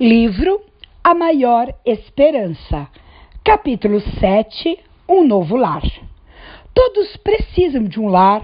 [0.00, 0.62] Livro
[1.04, 2.88] A Maior Esperança,
[3.44, 5.82] capítulo 7 Um Novo Lar.
[6.72, 8.40] Todos precisam de um lar,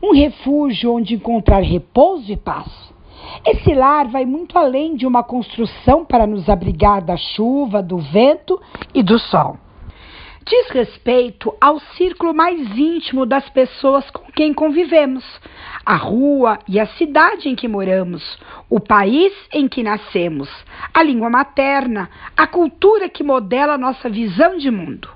[0.00, 2.68] um refúgio onde encontrar repouso e paz.
[3.44, 8.62] Esse lar vai muito além de uma construção para nos abrigar da chuva, do vento
[8.94, 9.58] e do sol
[10.44, 15.24] diz respeito ao círculo mais íntimo das pessoas com quem convivemos,
[15.84, 18.38] a rua e a cidade em que moramos,
[18.68, 20.48] o país em que nascemos,
[20.92, 25.08] a língua materna, a cultura que modela nossa visão de mundo.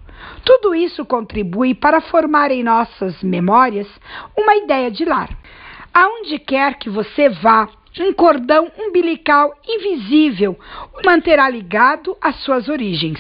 [0.45, 3.89] Tudo isso contribui para formar em nossas memórias
[4.37, 5.29] uma ideia de lar.
[5.93, 10.59] Aonde quer que você vá, um cordão umbilical invisível
[10.93, 13.19] o manterá ligado às suas origens.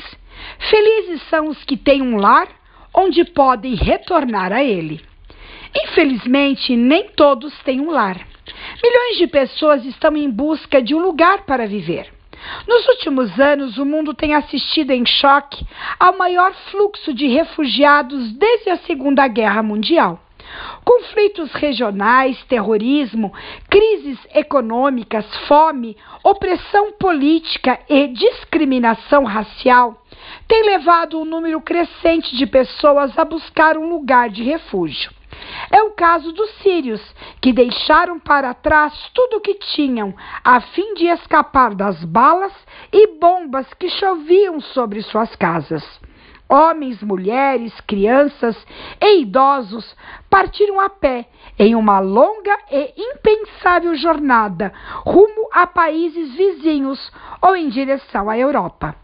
[0.71, 2.49] Felizes são os que têm um lar
[2.95, 5.01] onde podem retornar a ele.
[5.75, 8.27] Infelizmente, nem todos têm um lar.
[8.83, 12.11] Milhões de pessoas estão em busca de um lugar para viver.
[12.67, 15.67] Nos últimos anos, o mundo tem assistido em choque
[15.99, 20.21] ao maior fluxo de refugiados desde a Segunda Guerra Mundial.
[20.85, 23.32] Conflitos regionais, terrorismo,
[23.68, 30.02] crises econômicas, fome, opressão política e discriminação racial
[30.48, 35.10] têm levado um número crescente de pessoas a buscar um lugar de refúgio.
[35.71, 37.02] É o caso dos sírios,
[37.41, 42.52] que deixaram para trás tudo o que tinham, a fim de escapar das balas
[42.93, 45.85] e bombas que choviam sobre suas casas.
[46.49, 48.57] Homens, mulheres, crianças
[49.01, 49.97] e idosos
[50.30, 51.27] partiram a pé
[51.59, 54.73] em uma longa e impensável jornada
[55.05, 58.95] rumo a países vizinhos ou em direção à Europa.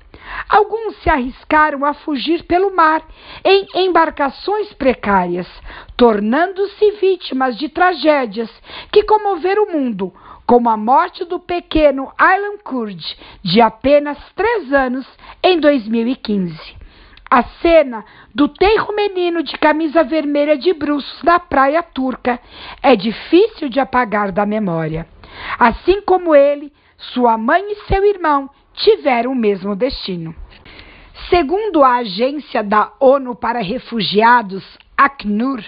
[0.48, 3.02] Alguns se arriscaram a fugir pelo mar
[3.44, 5.48] em embarcações precárias,
[5.96, 8.50] tornando-se vítimas de tragédias
[8.92, 10.12] que comoveram o mundo,
[10.46, 13.02] como a morte do pequeno Aylan Kurd,
[13.42, 15.06] de apenas três anos,
[15.42, 16.81] em 2015.
[17.34, 22.38] A cena do tenro menino de camisa vermelha de bruços na praia turca
[22.82, 25.08] é difícil de apagar da memória.
[25.58, 30.34] Assim como ele, sua mãe e seu irmão tiveram o mesmo destino.
[31.30, 34.62] Segundo a agência da ONU para Refugiados,
[34.94, 35.64] Acnur,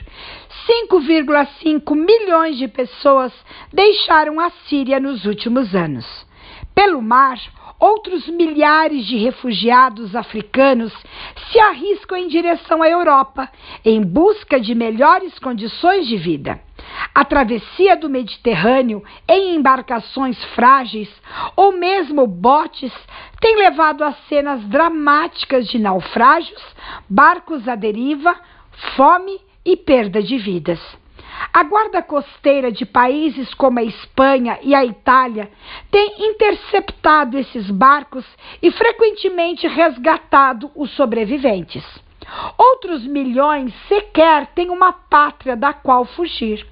[0.90, 3.32] 5,5 milhões de pessoas
[3.72, 6.04] deixaram a Síria nos últimos anos.
[6.74, 7.38] Pelo mar,
[7.78, 10.92] outros milhares de refugiados africanos
[11.50, 13.50] se arriscam em direção à Europa
[13.84, 16.60] em busca de melhores condições de vida.
[17.14, 21.08] A travessia do Mediterrâneo em embarcações frágeis
[21.56, 22.92] ou mesmo botes
[23.40, 26.62] tem levado a cenas dramáticas de naufrágios,
[27.08, 28.34] barcos à deriva,
[28.96, 30.80] fome e perda de vidas.
[31.52, 35.50] A guarda costeira de países como a Espanha e a Itália
[35.90, 38.24] tem interceptado esses barcos
[38.62, 41.84] e frequentemente resgatado os sobreviventes.
[42.56, 46.66] Outros milhões sequer têm uma pátria da qual fugir.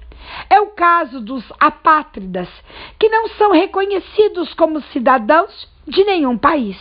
[0.49, 2.47] É o caso dos apátridas,
[2.97, 6.77] que não são reconhecidos como cidadãos de nenhum país.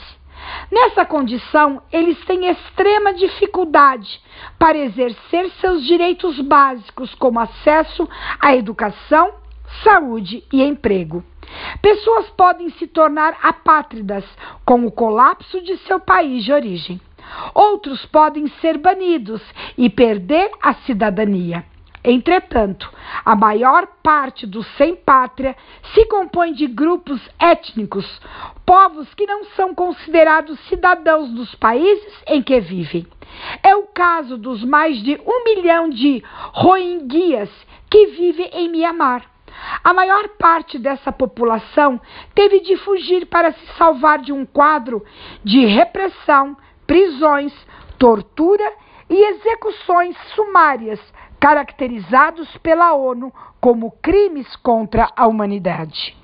[0.70, 4.20] Nessa condição, eles têm extrema dificuldade
[4.58, 8.08] para exercer seus direitos básicos, como acesso
[8.40, 9.34] à educação,
[9.84, 11.22] saúde e emprego.
[11.80, 14.24] Pessoas podem se tornar apátridas
[14.64, 17.00] com o colapso de seu país de origem.
[17.54, 19.42] Outros podem ser banidos
[19.76, 21.64] e perder a cidadania.
[22.04, 22.92] Entretanto,
[23.24, 25.56] a maior parte dos sem-pátria
[25.94, 28.20] se compõe de grupos étnicos,
[28.66, 33.06] povos que não são considerados cidadãos dos países em que vivem.
[33.62, 37.50] É o caso dos mais de um milhão de rohingyas
[37.88, 39.24] que vivem em Mianmar.
[39.84, 42.00] A maior parte dessa população
[42.34, 45.04] teve de fugir para se salvar de um quadro
[45.44, 47.52] de repressão, prisões,
[47.96, 48.72] tortura
[49.08, 51.00] e execuções sumárias
[51.42, 56.16] caracterizados pela ONU como crimes contra a humanidade.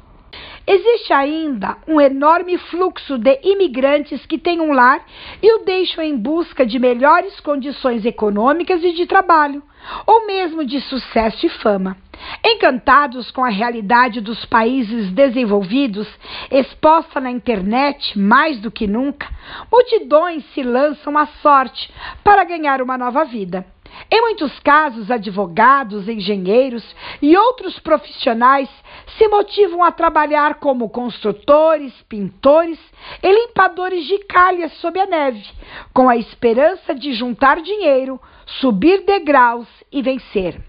[0.65, 5.04] Existe ainda um enorme fluxo de imigrantes que têm um lar
[5.42, 9.60] e o deixam em busca de melhores condições econômicas e de trabalho,
[10.07, 11.97] ou mesmo de sucesso e fama.
[12.45, 16.07] Encantados com a realidade dos países desenvolvidos,
[16.48, 19.28] exposta na internet mais do que nunca,
[19.72, 21.92] multidões se lançam à sorte
[22.22, 23.66] para ganhar uma nova vida.
[24.10, 26.84] Em muitos casos, advogados, engenheiros
[27.21, 28.68] e outros profissionais
[29.16, 32.78] se motivam a trabalhar como construtores, pintores
[33.22, 35.45] e limpadores de calhas sob a neve,
[35.92, 38.21] com a esperança de juntar dinheiro,
[38.60, 40.60] subir degraus e vencer.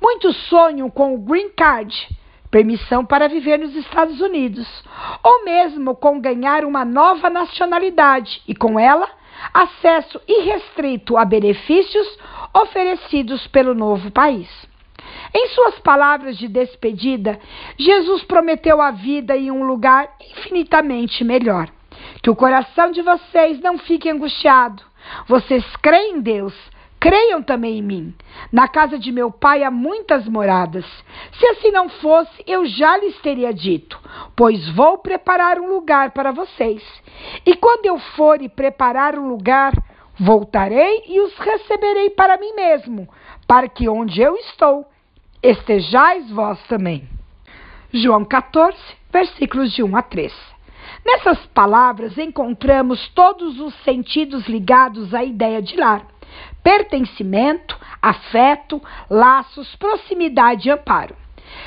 [0.00, 2.08] Muitos sonham com o Green Card,
[2.50, 4.66] permissão para viver nos Estados Unidos,
[5.22, 9.08] ou mesmo com ganhar uma nova nacionalidade e, com ela,
[9.52, 12.06] acesso irrestrito a benefícios
[12.54, 14.48] oferecidos pelo novo país.
[15.34, 17.38] Em suas palavras de despedida,
[17.76, 21.68] Jesus prometeu a vida em um lugar infinitamente melhor.
[22.22, 24.82] Que o coração de vocês não fique angustiado.
[25.26, 26.54] Vocês creem em Deus,
[27.04, 28.14] creiam também em mim.
[28.50, 30.86] Na casa de meu pai há muitas moradas.
[31.38, 34.00] Se assim não fosse, eu já lhes teria dito,
[34.34, 36.82] pois vou preparar um lugar para vocês.
[37.44, 39.74] E quando eu for e preparar um lugar,
[40.18, 43.06] voltarei e os receberei para mim mesmo,
[43.46, 44.86] para que onde eu estou,
[45.42, 47.06] estejais vós também.
[47.92, 48.78] João 14,
[49.12, 50.53] versículos de 1 a 3.
[51.04, 56.06] Nessas palavras encontramos todos os sentidos ligados à ideia de lar:
[56.62, 58.80] pertencimento, afeto,
[59.10, 61.14] laços, proximidade e amparo.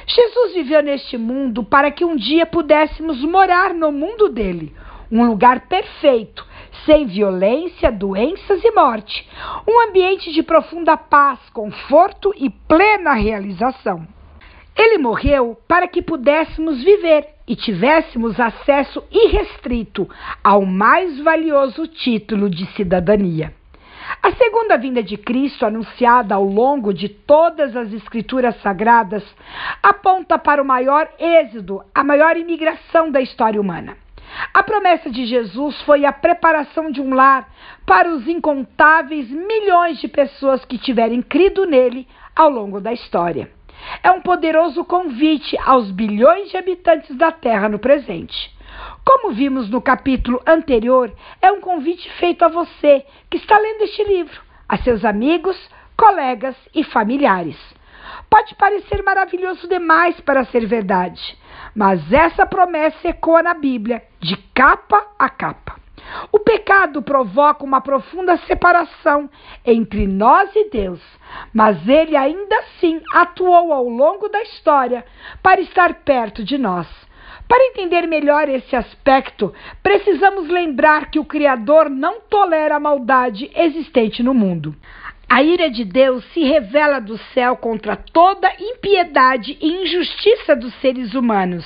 [0.08, 4.76] Jesus viveu neste mundo para que um dia pudéssemos morar no mundo dele,
[5.12, 6.46] um lugar perfeito,
[6.86, 9.28] sem violência, doenças e morte,
[9.68, 14.17] um ambiente de profunda paz, conforto e plena realização.
[14.78, 20.08] Ele morreu para que pudéssemos viver e tivéssemos acesso irrestrito
[20.44, 23.52] ao mais valioso título de cidadania.
[24.22, 29.24] A segunda vinda de Cristo, anunciada ao longo de todas as Escrituras Sagradas,
[29.82, 33.98] aponta para o maior êxodo, a maior imigração da história humana.
[34.54, 37.50] A promessa de Jesus foi a preparação de um lar
[37.86, 43.57] para os incontáveis milhões de pessoas que tiverem crido nele ao longo da história.
[44.04, 48.56] É um poderoso convite aos bilhões de habitantes da Terra no presente.
[49.06, 54.04] Como vimos no capítulo anterior, é um convite feito a você que está lendo este
[54.04, 55.58] livro, a seus amigos,
[55.96, 57.58] colegas e familiares.
[58.30, 61.38] Pode parecer maravilhoso demais para ser verdade,
[61.74, 65.87] mas essa promessa ecoa na Bíblia, de capa a capa.
[66.32, 69.30] O pecado provoca uma profunda separação
[69.66, 71.02] entre nós e Deus,
[71.54, 75.06] mas ele ainda assim atuou ao longo da história
[75.42, 76.88] para estar perto de nós.
[77.48, 84.22] Para entender melhor esse aspecto, precisamos lembrar que o Criador não tolera a maldade existente
[84.22, 84.76] no mundo.
[85.30, 91.14] A ira de Deus se revela do céu contra toda impiedade e injustiça dos seres
[91.14, 91.66] humanos,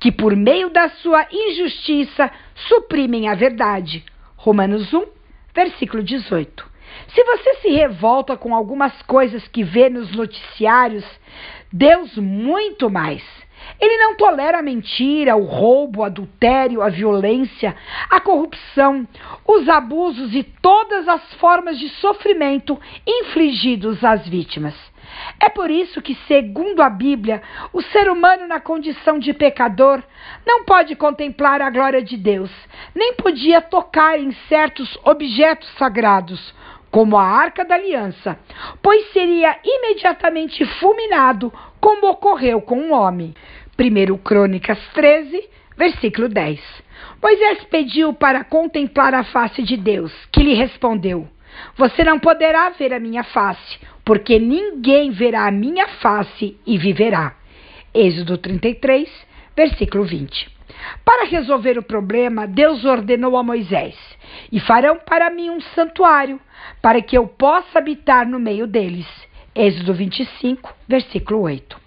[0.00, 2.30] que por meio da sua injustiça
[2.68, 4.02] suprimem a verdade.
[4.36, 5.04] Romanos 1,
[5.54, 6.66] versículo 18.
[7.08, 11.04] Se você se revolta com algumas coisas que vê nos noticiários,
[11.70, 13.22] Deus muito mais.
[13.80, 17.76] Ele não tolera a mentira, o roubo, o adultério, a violência,
[18.10, 19.06] a corrupção,
[19.46, 24.74] os abusos e todas as formas de sofrimento infligidos às vítimas.
[25.40, 30.02] É por isso que, segundo a Bíblia, o ser humano na condição de pecador
[30.46, 32.50] não pode contemplar a glória de Deus,
[32.94, 36.54] nem podia tocar em certos objetos sagrados,
[36.90, 38.38] como a arca da aliança,
[38.80, 41.52] pois seria imediatamente fulminado,
[41.84, 43.34] como ocorreu com um homem.
[43.78, 46.58] 1 Crônicas 13, versículo 10.
[47.22, 51.28] Moisés pediu para contemplar a face de Deus, que lhe respondeu:
[51.76, 57.34] Você não poderá ver a minha face, porque ninguém verá a minha face e viverá.
[57.92, 59.06] Êxodo 33,
[59.54, 60.50] versículo 20.
[61.04, 63.94] Para resolver o problema, Deus ordenou a Moisés:
[64.50, 66.40] E farão para mim um santuário,
[66.80, 69.06] para que eu possa habitar no meio deles.
[69.56, 71.84] Êxodo 25, versículo 8.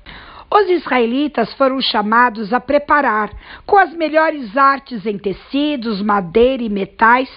[0.50, 3.30] Os israelitas foram chamados a preparar,
[3.66, 7.30] com as melhores artes em tecidos, madeira e metais,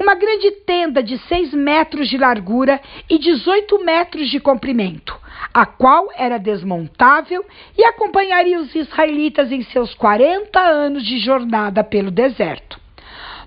[0.00, 5.16] uma grande tenda de 6 metros de largura e 18 metros de comprimento,
[5.54, 7.44] a qual era desmontável
[7.78, 12.85] e acompanharia os israelitas em seus 40 anos de jornada pelo deserto.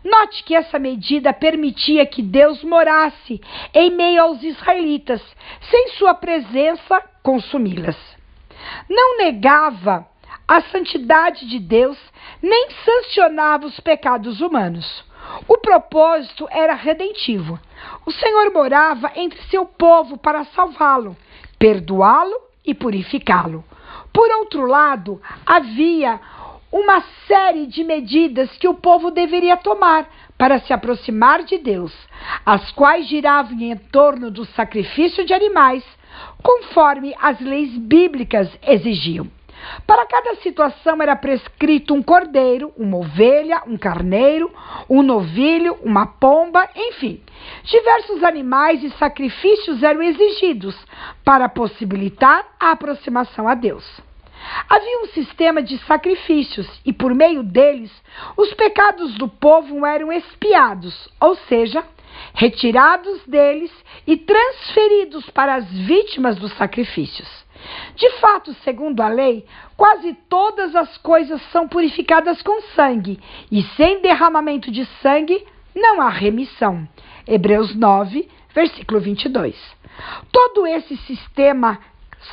[0.04, 3.42] Note que essa medida permitia que Deus morasse
[3.74, 5.22] em meio aos israelitas,
[5.70, 7.98] sem sua presença consumi-las
[8.90, 10.08] não negava
[10.48, 11.98] a santidade de Deus,
[12.42, 15.06] nem sancionava os pecados humanos.
[15.48, 17.60] O propósito era redentivo.
[18.06, 21.16] O Senhor morava entre seu povo para salvá-lo,
[21.60, 23.64] perdoá-lo e purificá-lo.
[24.12, 26.20] Por outro lado, havia
[26.72, 30.08] uma série de medidas que o povo deveria tomar
[30.38, 31.94] para se aproximar de Deus,
[32.46, 35.84] as quais giravam em torno do sacrifício de animais,
[36.42, 39.28] conforme as leis bíblicas exigiam.
[39.86, 44.50] Para cada situação era prescrito um cordeiro, uma ovelha, um carneiro,
[44.90, 47.22] um novilho, uma pomba, enfim.
[47.64, 50.78] Diversos animais e sacrifícios eram exigidos
[51.26, 54.09] para possibilitar a aproximação a Deus.
[54.70, 57.92] Havia um sistema de sacrifícios e, por meio deles,
[58.38, 61.84] os pecados do povo eram expiados, ou seja,
[62.34, 63.72] retirados deles
[64.06, 67.28] e transferidos para as vítimas dos sacrifícios.
[67.96, 73.20] De fato, segundo a lei, quase todas as coisas são purificadas com sangue,
[73.52, 76.88] e sem derramamento de sangue não há remissão.
[77.28, 79.56] Hebreus 9, versículo 22.
[80.32, 81.80] Todo esse sistema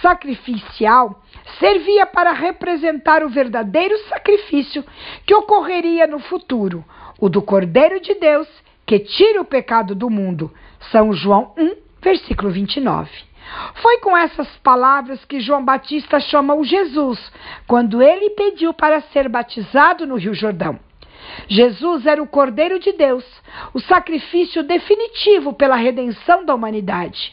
[0.01, 1.23] sacrificial
[1.59, 4.85] servia para representar o verdadeiro sacrifício
[5.25, 6.85] que ocorreria no futuro,
[7.21, 8.49] o do Cordeiro de Deus
[8.85, 10.53] que tira o pecado do mundo.
[10.93, 13.11] São João 1, versículo 29.
[13.75, 17.33] Foi com essas palavras que João Batista chamou Jesus,
[17.67, 20.79] quando ele pediu para ser batizado no Rio Jordão.
[21.49, 23.25] Jesus era o Cordeiro de Deus,
[23.75, 27.31] o sacrifício definitivo pela redenção da humanidade.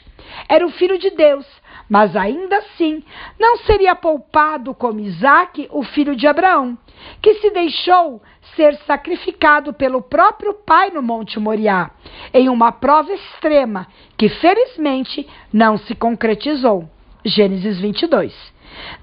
[0.50, 1.46] Era o Filho de Deus,
[1.90, 3.04] mas ainda assim
[3.40, 6.78] não seria poupado como Isaac, o filho de Abraão,
[7.22, 8.22] que se deixou
[8.56, 11.92] ser sacrificado pelo próprio pai no Monte Moriá,
[12.34, 13.88] em uma prova extrema
[14.18, 16.90] que felizmente não se concretizou.
[17.26, 18.34] Gênesis 22.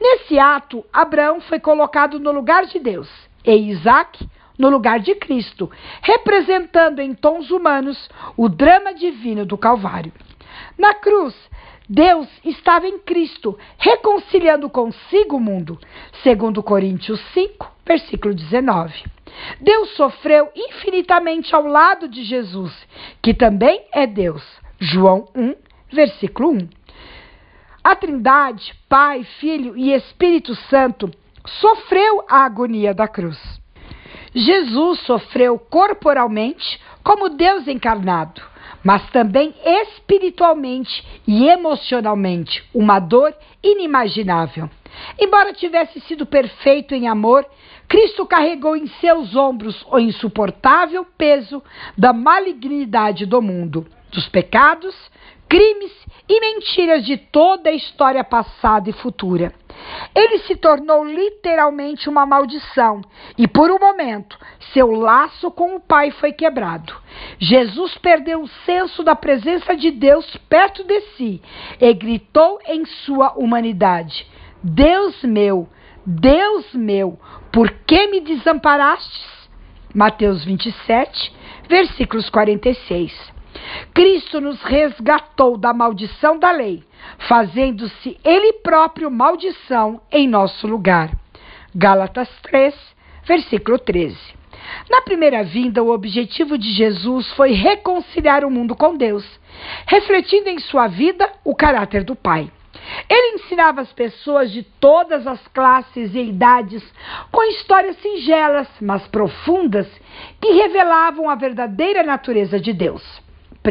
[0.00, 3.08] Nesse ato, Abraão foi colocado no lugar de Deus
[3.44, 5.70] e Isaac no lugar de Cristo,
[6.02, 10.12] representando em tons humanos o drama divino do Calvário.
[10.76, 11.34] Na cruz,
[11.92, 15.76] Deus estava em Cristo, reconciliando consigo o mundo,
[16.22, 18.94] segundo Coríntios 5, versículo 19.
[19.60, 22.72] Deus sofreu infinitamente ao lado de Jesus,
[23.20, 24.40] que também é Deus.
[24.78, 25.56] João 1,
[25.92, 26.68] versículo 1.
[27.82, 31.10] A Trindade, Pai, Filho e Espírito Santo,
[31.44, 33.36] sofreu a agonia da cruz.
[34.32, 38.49] Jesus sofreu corporalmente como Deus encarnado
[38.84, 44.68] mas também espiritualmente e emocionalmente, uma dor inimaginável.
[45.18, 47.46] Embora tivesse sido perfeito em amor,
[47.88, 51.62] Cristo carregou em seus ombros o insuportável peso
[51.96, 54.94] da malignidade do mundo, dos pecados,
[55.50, 55.92] crimes
[56.28, 59.52] e mentiras de toda a história passada e futura.
[60.14, 63.02] Ele se tornou literalmente uma maldição
[63.36, 64.38] e, por um momento,
[64.72, 66.94] seu laço com o Pai foi quebrado.
[67.40, 71.42] Jesus perdeu o senso da presença de Deus perto de si
[71.80, 74.28] e gritou em sua humanidade:
[74.62, 75.68] Deus meu,
[76.06, 77.18] Deus meu,
[77.50, 79.28] por que me desamparastes?
[79.92, 81.34] Mateus 27,
[81.68, 83.39] versículos 46.
[83.94, 86.82] Cristo nos resgatou da maldição da lei,
[87.28, 91.10] fazendo-se Ele próprio maldição em nosso lugar.
[91.74, 92.74] Gálatas 3,
[93.24, 94.16] versículo 13.
[94.88, 99.24] Na primeira vinda, o objetivo de Jesus foi reconciliar o mundo com Deus,
[99.86, 102.50] refletindo em sua vida o caráter do Pai.
[103.08, 106.82] Ele ensinava as pessoas de todas as classes e idades
[107.30, 109.88] com histórias singelas, mas profundas,
[110.40, 113.02] que revelavam a verdadeira natureza de Deus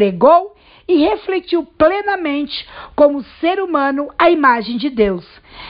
[0.00, 0.56] pregou
[0.88, 2.66] e refletiu plenamente
[2.96, 5.26] como ser humano a imagem de Deus,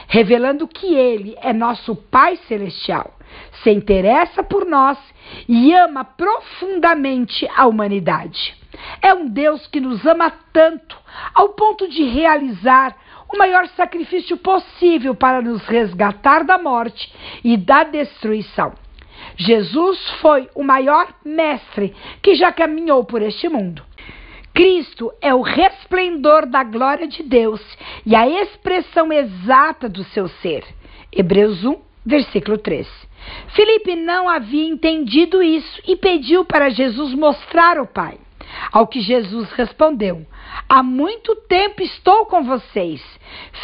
[0.06, 3.12] revelando que ele é nosso Pai celestial,
[3.60, 4.96] se interessa por nós
[5.49, 8.54] e ama profundamente a humanidade.
[9.02, 10.96] É um Deus que nos ama tanto
[11.34, 12.96] ao ponto de realizar
[13.34, 18.75] o maior sacrifício possível para nos resgatar da morte e da destruição.
[19.37, 23.89] Jesus foi o maior mestre que já caminhou por este mundo.
[24.54, 27.61] Cristo é o resplendor da glória de Deus
[28.04, 30.64] e a expressão exata do seu ser.
[31.12, 32.87] Hebreus 1, versículo 3.
[33.54, 38.19] Filipe não havia entendido isso e pediu para Jesus mostrar o Pai.
[38.73, 40.26] Ao que Jesus respondeu:
[40.69, 43.00] Há muito tempo estou com vocês,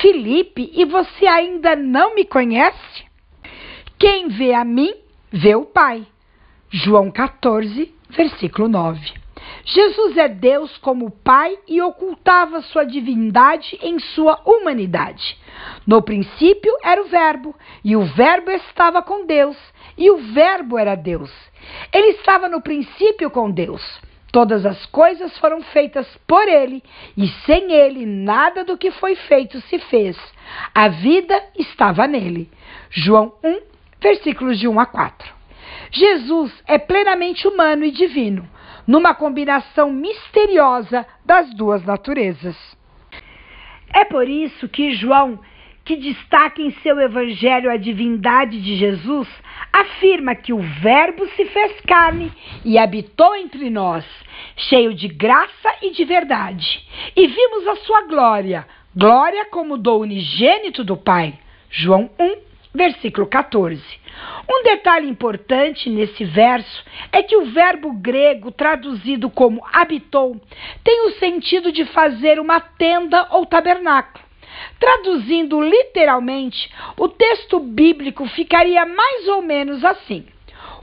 [0.01, 3.05] Filipe, e você ainda não me conhece?
[3.99, 4.95] Quem vê a mim,
[5.33, 6.07] vê o Pai.
[6.71, 9.26] João 14, versículo 9.
[9.69, 15.37] Jesus é Deus como Pai e ocultava sua divindade em sua humanidade.
[15.85, 17.53] No princípio era o Verbo,
[17.85, 19.57] e o Verbo estava com Deus,
[19.99, 21.33] e o Verbo era Deus.
[21.93, 23.83] Ele estava no princípio com Deus.
[24.31, 26.81] Todas as coisas foram feitas por ele,
[27.17, 30.17] e sem ele nada do que foi feito se fez.
[30.73, 32.49] A vida estava nele.
[32.89, 33.63] João 1,
[34.01, 35.35] versículos de 1 a 4.
[35.91, 38.49] Jesus é plenamente humano e divino
[38.87, 42.57] numa combinação misteriosa das duas naturezas.
[43.93, 45.39] É por isso que João,
[45.85, 49.29] que destaca em seu evangelho a divindade de Jesus,
[49.73, 52.33] afirma que o Verbo se fez carne
[52.65, 54.05] e habitou entre nós,
[54.57, 60.83] cheio de graça e de verdade, e vimos a sua glória, glória como do unigênito
[60.83, 61.39] do Pai.
[61.71, 62.37] João 1,
[62.77, 63.83] versículo 14.
[64.49, 70.41] Um detalhe importante nesse verso é que o verbo grego traduzido como habitou
[70.85, 74.25] tem o sentido de fazer uma tenda ou tabernáculo.
[74.79, 80.27] Traduzindo literalmente, o texto bíblico ficaria mais ou menos assim: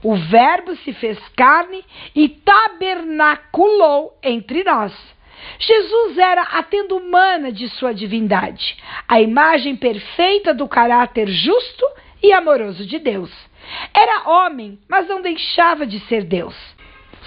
[0.02, 1.84] O Verbo se fez carne
[2.14, 4.92] e tabernaculou entre nós.
[5.58, 8.76] Jesus era a tenda humana de sua divindade,
[9.08, 11.86] a imagem perfeita do caráter justo
[12.22, 13.30] e amoroso de Deus.
[13.92, 16.54] Era homem, mas não deixava de ser Deus.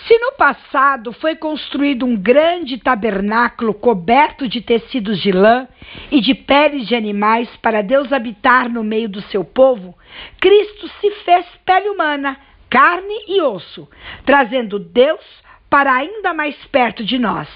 [0.05, 5.67] Se no passado foi construído um grande tabernáculo coberto de tecidos de lã
[6.11, 9.97] e de peles de animais para Deus habitar no meio do seu povo,
[10.39, 12.37] Cristo se fez pele humana,
[12.69, 13.89] carne e osso,
[14.25, 15.21] trazendo Deus
[15.69, 17.49] para ainda mais perto de nós.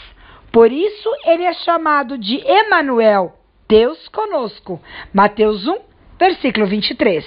[0.51, 3.33] Por isso ele é chamado de Emanuel,
[3.69, 4.81] Deus conosco.
[5.13, 5.77] Mateus 1,
[6.19, 7.25] versículo 23.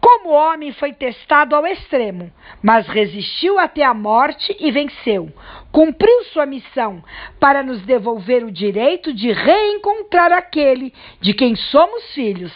[0.00, 5.32] Como homem foi testado ao extremo, mas resistiu até a morte e venceu.
[5.70, 7.02] Cumpriu sua missão
[7.38, 12.52] para nos devolver o direito de reencontrar aquele de quem somos filhos,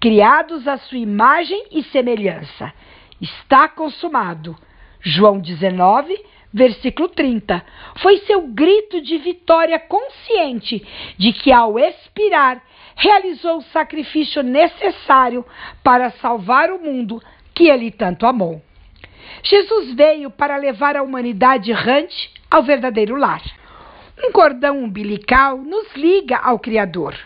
[0.00, 2.72] criados à sua imagem e semelhança.
[3.20, 4.56] Está consumado.
[5.00, 6.16] João 19,
[6.52, 7.64] versículo 30.
[8.00, 12.62] Foi seu grito de vitória consciente de que, ao expirar,
[12.96, 15.44] realizou o sacrifício necessário
[15.82, 17.22] para salvar o mundo
[17.54, 18.62] que ele tanto amou.
[19.42, 23.42] Jesus veio para levar a humanidade errante ao verdadeiro lar.
[24.24, 27.18] Um cordão umbilical nos liga ao Criador.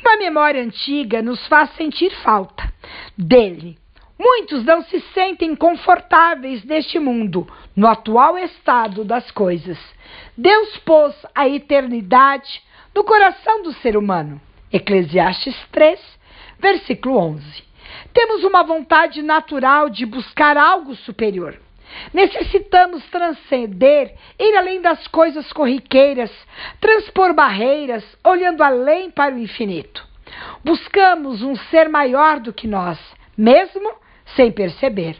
[0.00, 2.72] Uma memória antiga nos faz sentir falta
[3.16, 3.79] dele.
[4.22, 9.78] Muitos não se sentem confortáveis neste mundo, no atual estado das coisas.
[10.36, 12.62] Deus pôs a eternidade
[12.94, 14.38] no coração do ser humano.
[14.70, 15.98] Eclesiastes 3,
[16.58, 17.64] versículo 11.
[18.12, 21.58] Temos uma vontade natural de buscar algo superior.
[22.12, 26.30] Necessitamos transcender, ir além das coisas corriqueiras,
[26.78, 30.06] transpor barreiras, olhando além para o infinito.
[30.62, 32.98] Buscamos um ser maior do que nós,
[33.34, 33.98] mesmo
[34.34, 35.16] sem perceber.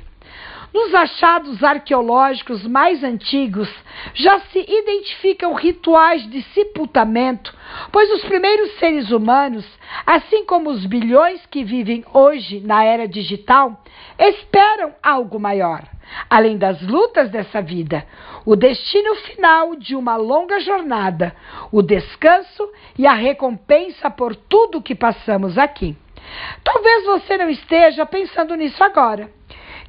[0.73, 3.69] Nos achados arqueológicos mais antigos
[4.15, 7.53] já se identificam rituais de sepultamento,
[7.91, 9.67] pois os primeiros seres humanos,
[10.07, 13.83] assim como os bilhões que vivem hoje na era digital,
[14.17, 15.83] esperam algo maior,
[16.29, 18.07] além das lutas dessa vida,
[18.47, 21.35] o destino final de uma longa jornada,
[21.73, 25.97] o descanso e a recompensa por tudo que passamos aqui.
[26.63, 29.31] Talvez você não esteja pensando nisso agora.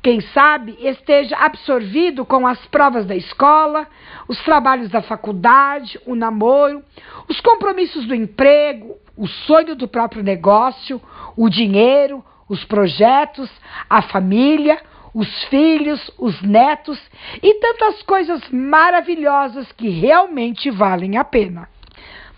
[0.01, 3.87] Quem sabe esteja absorvido com as provas da escola,
[4.27, 6.83] os trabalhos da faculdade, o namoro,
[7.29, 10.99] os compromissos do emprego, o sonho do próprio negócio,
[11.37, 13.49] o dinheiro, os projetos,
[13.87, 14.81] a família,
[15.13, 16.99] os filhos, os netos
[17.43, 21.69] e tantas coisas maravilhosas que realmente valem a pena.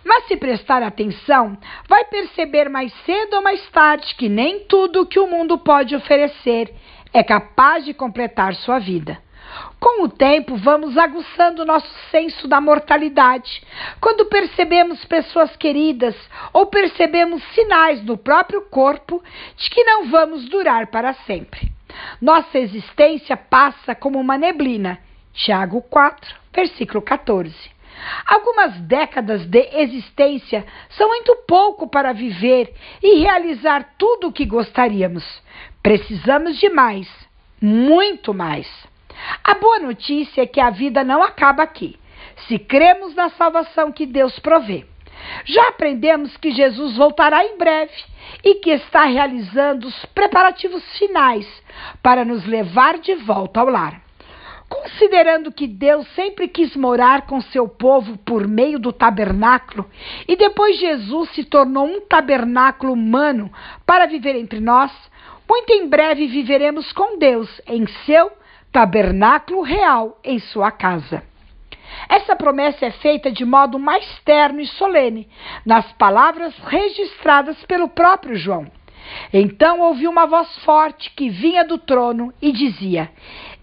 [0.03, 5.19] Mas se prestar atenção, vai perceber mais cedo ou mais tarde que nem tudo que
[5.19, 6.73] o mundo pode oferecer
[7.13, 9.21] é capaz de completar sua vida.
[9.79, 13.61] Com o tempo, vamos aguçando nosso senso da mortalidade.
[14.01, 16.15] Quando percebemos pessoas queridas
[16.51, 19.21] ou percebemos sinais no próprio corpo
[19.57, 21.71] de que não vamos durar para sempre.
[22.21, 24.99] Nossa existência passa como uma neblina.
[25.33, 27.72] Tiago 4, versículo 14.
[28.25, 35.23] Algumas décadas de existência são muito pouco para viver e realizar tudo o que gostaríamos.
[35.81, 37.07] Precisamos de mais,
[37.61, 38.67] muito mais.
[39.43, 41.97] A boa notícia é que a vida não acaba aqui,
[42.47, 44.85] se cremos na salvação que Deus provê.
[45.45, 47.93] Já aprendemos que Jesus voltará em breve
[48.43, 51.47] e que está realizando os preparativos finais
[52.01, 54.02] para nos levar de volta ao lar.
[54.73, 59.87] Considerando que Deus sempre quis morar com seu povo por meio do tabernáculo
[60.27, 63.53] e depois Jesus se tornou um tabernáculo humano
[63.85, 64.91] para viver entre nós,
[65.47, 68.31] muito em breve viveremos com Deus em seu
[68.71, 71.21] tabernáculo real em sua casa.
[72.09, 75.29] Essa promessa é feita de modo mais terno e solene,
[75.63, 78.65] nas palavras registradas pelo próprio João.
[79.31, 83.11] Então ouvi uma voz forte que vinha do trono e dizia: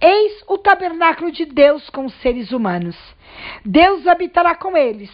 [0.01, 2.97] Eis o tabernáculo de Deus com os seres humanos.
[3.65, 5.11] Deus habitará com eles.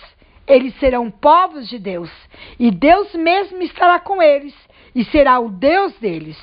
[0.46, 2.10] Eles serão povos de Deus,
[2.56, 4.54] e Deus mesmo estará com eles,
[4.94, 6.38] e será o Deus deles.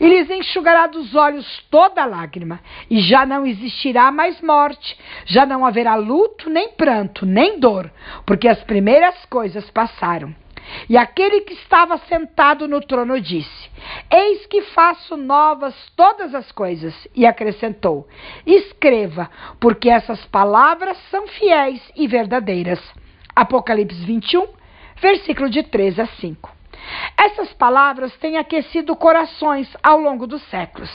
[0.00, 5.66] E lhes enxugará dos olhos toda lágrima, e já não existirá mais morte, já não
[5.66, 7.90] haverá luto, nem pranto, nem dor,
[8.24, 10.32] porque as primeiras coisas passaram.
[10.88, 13.70] E aquele que estava sentado no trono disse:
[14.10, 16.94] Eis que faço novas todas as coisas.
[17.14, 18.08] E acrescentou:
[18.46, 22.80] Escreva, porque essas palavras são fiéis e verdadeiras.
[23.34, 24.46] Apocalipse 21,
[25.00, 26.60] versículo de 3 a 5.
[27.16, 30.90] Essas palavras têm aquecido corações ao longo dos séculos.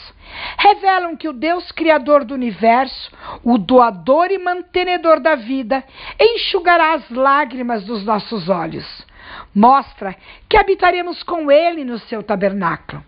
[0.58, 3.10] Revelam que o Deus Criador do universo,
[3.44, 5.84] o doador e mantenedor da vida,
[6.20, 9.06] enxugará as lágrimas dos nossos olhos.
[9.54, 10.16] Mostra
[10.48, 13.04] que habitaremos com Ele no seu tabernáculo.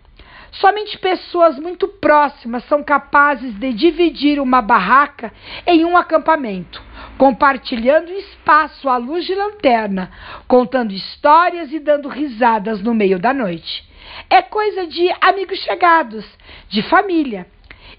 [0.51, 5.31] Somente pessoas muito próximas são capazes de dividir uma barraca
[5.67, 6.81] em um acampamento
[7.19, 10.09] compartilhando espaço à luz de lanterna,
[10.47, 13.85] contando histórias e dando risadas no meio da noite.
[14.29, 16.25] É coisa de amigos chegados,
[16.69, 17.45] de família.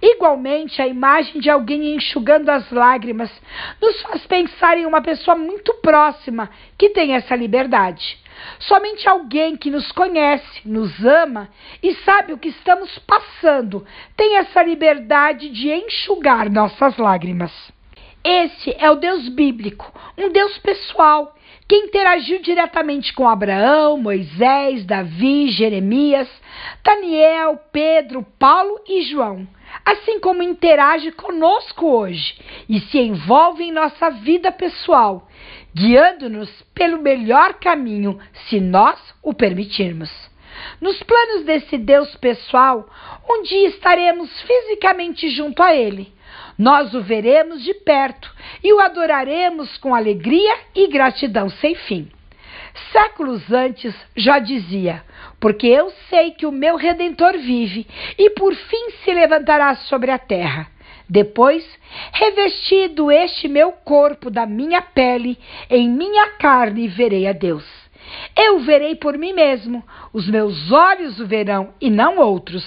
[0.03, 3.31] Igualmente, a imagem de alguém enxugando as lágrimas
[3.81, 8.19] nos faz pensar em uma pessoa muito próxima que tem essa liberdade.
[8.59, 11.51] Somente alguém que nos conhece, nos ama
[11.83, 13.87] e sabe o que estamos passando
[14.17, 17.53] tem essa liberdade de enxugar nossas lágrimas.
[18.25, 21.35] Esse é o Deus bíblico, um Deus pessoal,
[21.67, 26.29] que interagiu diretamente com Abraão, Moisés, Davi, Jeremias,
[26.85, 29.47] Daniel, Pedro, Paulo e João,
[29.85, 35.29] assim como interage conosco hoje e se envolve em nossa vida pessoal,
[35.75, 40.11] guiando-nos pelo melhor caminho, se nós o permitirmos.
[40.81, 42.89] Nos planos desse Deus pessoal,
[43.29, 46.13] um dia estaremos fisicamente junto a Ele
[46.61, 48.31] nós o veremos de perto
[48.63, 52.11] e o adoraremos com alegria e gratidão sem fim.
[52.93, 55.03] Séculos antes já dizia:
[55.39, 57.87] Porque eu sei que o meu redentor vive
[58.19, 60.69] e por fim se levantará sobre a terra.
[61.09, 61.67] Depois,
[62.13, 65.37] revestido este meu corpo da minha pele,
[65.69, 67.65] em minha carne verei a Deus.
[68.37, 72.65] Eu verei por mim mesmo, os meus olhos o verão e não outros.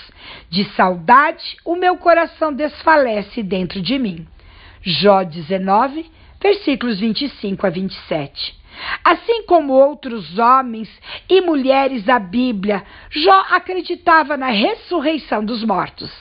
[0.49, 4.27] De saudade, o meu coração desfalece dentro de mim.
[4.81, 6.05] Jó 19,
[6.41, 8.62] versículos 25 a 27.
[9.03, 10.89] Assim como outros homens
[11.29, 16.11] e mulheres da Bíblia, Jó acreditava na ressurreição dos mortos.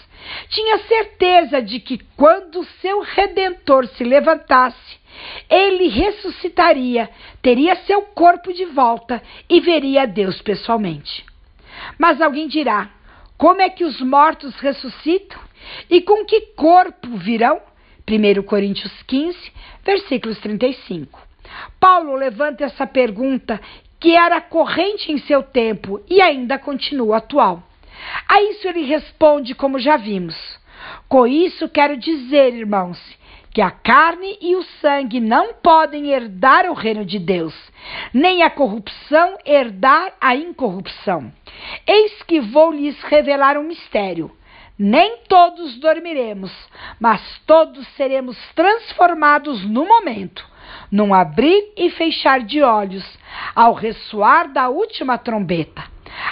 [0.49, 5.01] Tinha certeza de que quando seu redentor se levantasse,
[5.49, 7.11] ele ressuscitaria,
[7.41, 11.25] teria seu corpo de volta e veria Deus pessoalmente.
[11.99, 12.91] Mas alguém dirá:
[13.37, 15.41] como é que os mortos ressuscitam?
[15.89, 17.61] E com que corpo virão?
[18.09, 19.53] 1 Coríntios 15,
[19.85, 21.21] versículos 35.
[21.81, 23.61] Paulo levanta essa pergunta
[24.01, 27.63] que era corrente em seu tempo e ainda continua atual.
[28.29, 30.37] A isso ele responde como já vimos.
[31.09, 32.99] Com isso quero dizer, irmãos,
[33.53, 37.55] que a carne e o sangue não podem herdar o reino de Deus,
[38.13, 41.33] nem a corrupção herdar a incorrupção.
[41.87, 44.31] Eis que vou lhes revelar um mistério.
[44.79, 46.51] Nem todos dormiremos,
[46.99, 50.45] mas todos seremos transformados no momento,
[50.91, 53.05] num abrir e fechar de olhos,
[53.55, 55.83] ao ressoar da última trombeta.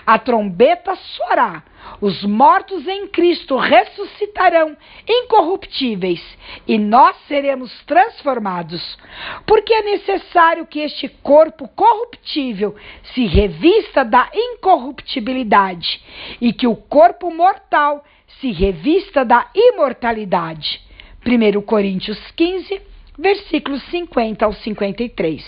[0.06, 1.62] A trombeta soará,
[2.00, 4.76] os mortos em Cristo ressuscitarão
[5.08, 6.22] incorruptíveis
[6.66, 8.98] e nós seremos transformados.
[9.46, 12.74] Porque é necessário que este corpo corruptível
[13.14, 16.02] se revista da incorruptibilidade
[16.40, 18.04] e que o corpo mortal
[18.40, 20.80] se revista da imortalidade.
[21.26, 22.80] 1 Coríntios 15,
[23.20, 25.44] versículos 50 ao 53.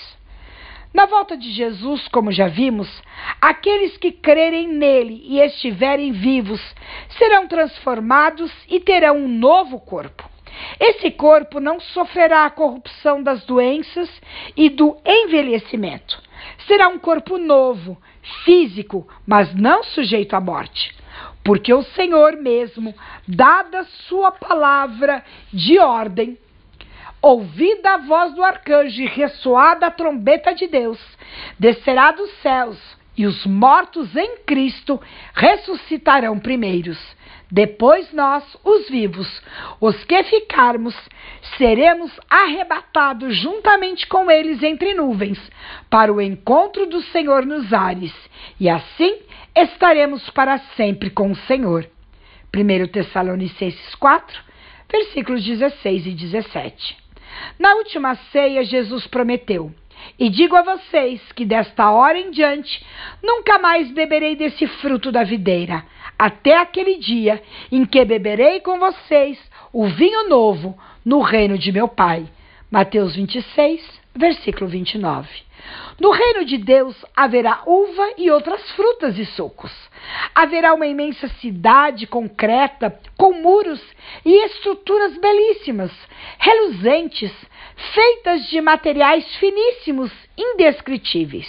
[0.92, 3.02] Na volta de Jesus, como já vimos,
[3.40, 6.60] aqueles que crerem nele e estiverem vivos
[7.16, 10.30] serão transformados e terão um novo corpo.
[10.78, 14.10] Esse corpo não sofrerá a corrupção das doenças
[14.54, 16.20] e do envelhecimento.
[16.66, 17.96] Será um corpo novo,
[18.44, 20.94] físico, mas não sujeito à morte.
[21.42, 22.94] Porque o Senhor mesmo,
[23.26, 26.36] dada sua palavra de ordem,
[27.22, 30.98] ouvida a voz do arcanjo e ressoada a trombeta de Deus,
[31.58, 32.78] descerá dos céus
[33.16, 35.00] e os mortos em Cristo
[35.34, 36.98] ressuscitarão primeiros.
[37.50, 39.42] Depois nós, os vivos,
[39.78, 40.96] os que ficarmos,
[41.58, 45.38] seremos arrebatados juntamente com eles entre nuvens,
[45.90, 48.14] para o encontro do Senhor nos ares,
[48.58, 49.18] e assim
[49.54, 51.86] estaremos para sempre com o Senhor.
[52.56, 54.42] 1 Tessalonicenses 4,
[54.90, 57.01] versículos 16 e 17.
[57.58, 59.72] Na última ceia, Jesus prometeu:
[60.18, 62.84] E digo a vocês que desta hora em diante
[63.22, 65.84] nunca mais beberei desse fruto da videira,
[66.18, 69.38] até aquele dia em que beberei com vocês
[69.72, 72.26] o vinho novo no reino de meu Pai.
[72.70, 75.28] Mateus 26, versículo 29.
[76.00, 79.72] No reino de Deus haverá uva e outras frutas e sucos.
[80.34, 83.80] Haverá uma imensa cidade concreta, com muros
[84.24, 85.92] e estruturas belíssimas,
[86.38, 87.32] reluzentes,
[87.94, 91.48] feitas de materiais finíssimos, indescritíveis.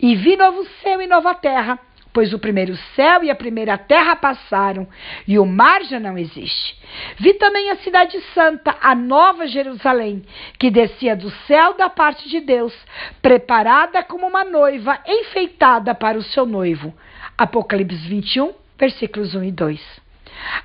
[0.00, 1.78] E vi novo céu e nova terra
[2.14, 4.86] pois o primeiro céu e a primeira terra passaram
[5.26, 6.78] e o mar já não existe.
[7.18, 10.24] Vi também a cidade santa, a nova Jerusalém,
[10.56, 12.72] que descia do céu da parte de Deus,
[13.20, 16.94] preparada como uma noiva enfeitada para o seu noivo.
[17.36, 20.03] Apocalipse 21, versículos 1 e 2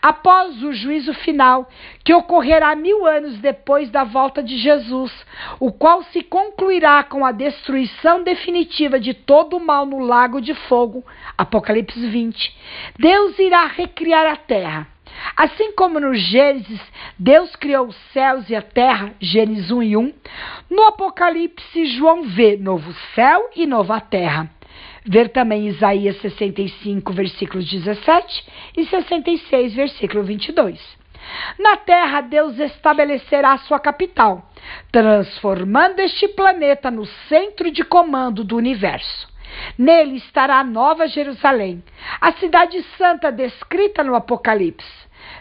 [0.01, 1.69] após o juízo final,
[2.03, 5.11] que ocorrerá mil anos depois da volta de Jesus,
[5.59, 10.53] o qual se concluirá com a destruição definitiva de todo o mal no lago de
[10.53, 11.03] fogo,
[11.37, 12.57] Apocalipse 20,
[12.97, 14.87] Deus irá recriar a terra.
[15.35, 16.81] Assim como no Gênesis,
[17.17, 20.13] Deus criou os céus e a terra, Gênesis 1 e 1,
[20.69, 24.49] no Apocalipse, João vê novo céu e nova terra.
[25.05, 28.45] Ver também Isaías 65, versículos 17
[28.77, 30.99] e 66, versículo 22.
[31.57, 34.49] Na terra, Deus estabelecerá sua capital,
[34.91, 39.27] transformando este planeta no centro de comando do universo.
[39.77, 41.83] Nele estará a Nova Jerusalém,
[42.21, 44.87] a cidade santa descrita no Apocalipse.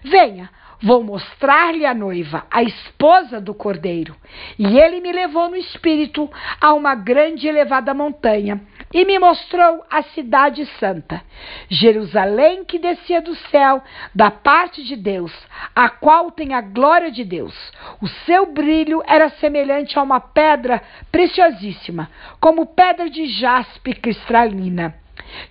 [0.03, 4.15] Venha, Vou mostrar-lhe a noiva, a esposa do cordeiro.
[4.59, 8.61] E ele me levou no espírito a uma grande e elevada montanha
[8.93, 11.23] e me mostrou a cidade santa,
[11.69, 13.83] Jerusalém que descia do céu,
[14.15, 15.33] da parte de Deus,
[15.75, 17.55] a qual tem a glória de Deus.
[18.01, 22.11] O seu brilho era semelhante a uma pedra preciosíssima,
[22.41, 24.95] como pedra de jaspe cristalina.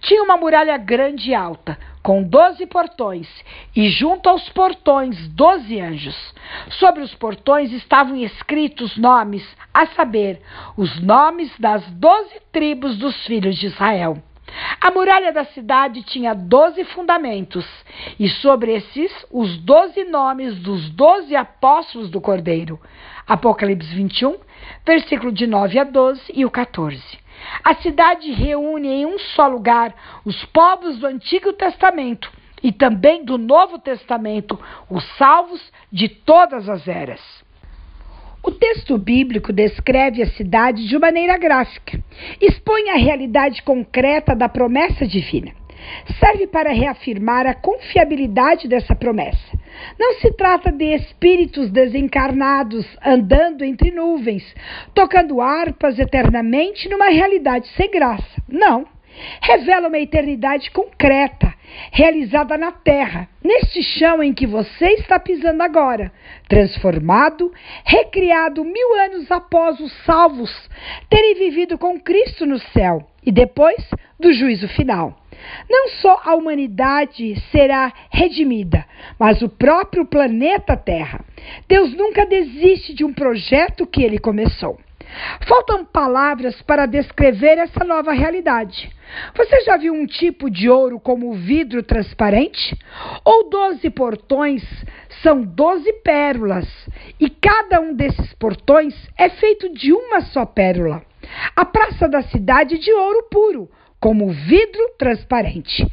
[0.01, 3.27] Tinha uma muralha grande e alta, com doze portões,
[3.75, 6.15] e junto aos portões doze anjos.
[6.79, 10.41] Sobre os portões estavam escritos nomes, a saber,
[10.77, 14.23] os nomes das doze tribos dos filhos de Israel.
[14.79, 17.67] A muralha da cidade tinha doze fundamentos,
[18.17, 22.79] e sobre esses os doze nomes dos doze apóstolos do Cordeiro.
[23.27, 24.37] Apocalipse 21,
[24.85, 27.26] versículo de 9 a 12 e o 14.
[27.63, 29.93] A cidade reúne em um só lugar
[30.25, 32.31] os povos do Antigo Testamento
[32.63, 37.21] e também do Novo Testamento, os salvos de todas as eras.
[38.43, 42.01] O texto bíblico descreve a cidade de maneira gráfica,
[42.39, 45.51] expõe a realidade concreta da promessa divina.
[46.19, 49.57] Serve para reafirmar a confiabilidade dessa promessa.
[49.99, 54.43] Não se trata de espíritos desencarnados andando entre nuvens,
[54.93, 58.41] tocando harpas eternamente numa realidade sem graça.
[58.47, 58.85] Não.
[59.41, 61.51] Revela uma eternidade concreta,
[61.91, 66.11] realizada na terra, neste chão em que você está pisando agora,
[66.47, 67.51] transformado,
[67.83, 70.51] recriado mil anos após os salvos
[71.09, 73.83] terem vivido com Cristo no céu e depois
[74.19, 75.17] do juízo final.
[75.69, 78.85] Não só a humanidade será redimida,
[79.19, 81.23] mas o próprio planeta Terra.
[81.67, 84.79] Deus nunca desiste de um projeto que ele começou.
[85.47, 88.89] Faltam palavras para descrever essa nova realidade.
[89.35, 92.77] Você já viu um tipo de ouro como vidro transparente?
[93.23, 94.63] Ou doze portões
[95.23, 96.67] são doze pérolas,
[97.19, 101.01] e cada um desses portões é feito de uma só pérola.
[101.55, 103.69] A praça da cidade é de ouro puro,
[103.99, 105.85] como vidro transparente.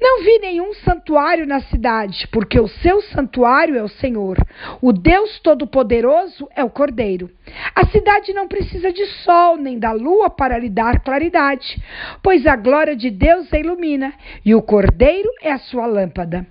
[0.00, 4.36] Não vi nenhum santuário na cidade, porque o seu santuário é o Senhor.
[4.80, 7.30] O Deus Todo-Poderoso é o Cordeiro.
[7.74, 11.80] A cidade não precisa de sol nem da lua para lhe dar claridade,
[12.22, 14.12] pois a glória de Deus a ilumina
[14.44, 16.46] e o Cordeiro é a sua lâmpada.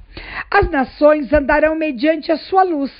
[0.49, 2.91] As nações andarão mediante a sua luz,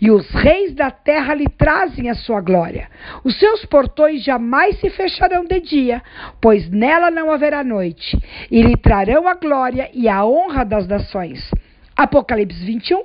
[0.00, 2.88] e os reis da terra lhe trazem a sua glória.
[3.24, 6.02] Os seus portões jamais se fecharão de dia,
[6.40, 8.16] pois nela não haverá noite,
[8.50, 11.50] e lhe trarão a glória e a honra das nações.
[11.96, 13.04] Apocalipse 21,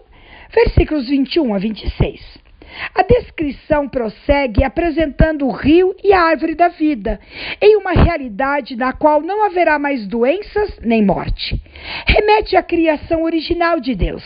[0.53, 2.44] versículos 21 a 26.
[2.93, 7.19] A descrição prossegue apresentando o rio e a árvore da vida,
[7.61, 11.61] em uma realidade na qual não haverá mais doenças nem morte.
[12.07, 14.23] Remete à criação original de Deus,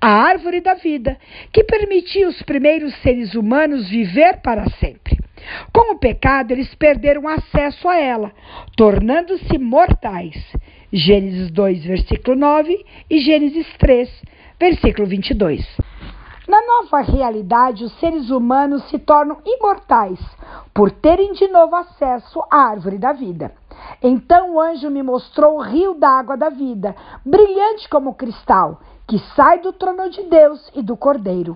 [0.00, 1.16] a árvore da vida,
[1.52, 5.18] que permitia os primeiros seres humanos viver para sempre.
[5.72, 8.32] Com o pecado, eles perderam acesso a ela,
[8.76, 10.36] tornando-se mortais.
[10.92, 14.08] Gênesis 2, versículo 9 e Gênesis 3,
[14.58, 15.66] versículo 22.
[16.48, 20.18] Na nova realidade, os seres humanos se tornam imortais
[20.72, 23.52] por terem de novo acesso à árvore da vida.
[24.02, 29.18] Então o anjo me mostrou o rio da água da vida, brilhante como cristal, que
[29.36, 31.54] sai do trono de Deus e do Cordeiro.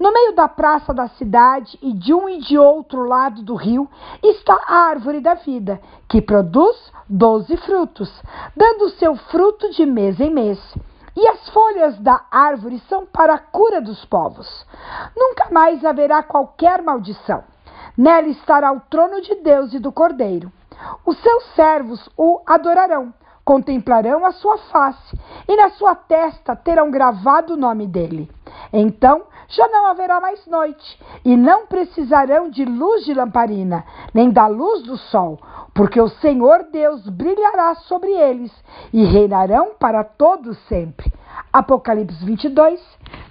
[0.00, 3.88] No meio da praça da cidade e de um e de outro lado do rio
[4.24, 8.10] está a árvore da vida, que produz doze frutos,
[8.56, 10.58] dando seu fruto de mês em mês.
[11.14, 14.66] E as folhas da árvore são para a cura dos povos.
[15.16, 17.44] Nunca mais haverá qualquer maldição.
[17.96, 20.50] Nela estará o trono de Deus e do Cordeiro.
[21.04, 23.12] Os seus servos o adorarão
[23.44, 28.30] contemplarão a sua face, e na sua testa terão gravado o nome dele.
[28.72, 34.46] Então já não haverá mais noite, e não precisarão de luz de lamparina, nem da
[34.46, 35.38] luz do sol,
[35.74, 38.52] porque o Senhor Deus brilhará sobre eles,
[38.92, 41.12] e reinarão para todos sempre.
[41.52, 42.80] Apocalipse 22,